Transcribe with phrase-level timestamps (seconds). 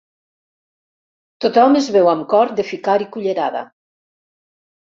[1.45, 3.65] Tothom es veu amb cor de ficar-hi cullerada.